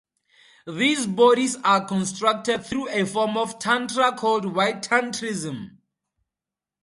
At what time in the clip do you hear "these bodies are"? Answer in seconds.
0.65-1.85